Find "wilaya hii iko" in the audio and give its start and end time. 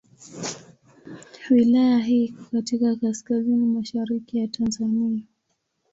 1.49-2.43